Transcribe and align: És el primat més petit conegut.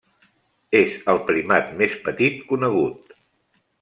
És 0.79 0.95
el 1.13 1.21
primat 1.29 1.69
més 1.81 1.99
petit 2.07 2.41
conegut. 2.53 3.15